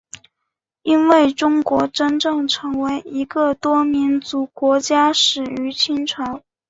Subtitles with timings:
[0.81, 6.41] 因为中国真正成为一个多民族国家始于清朝。